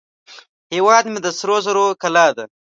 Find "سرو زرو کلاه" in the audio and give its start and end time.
1.39-2.29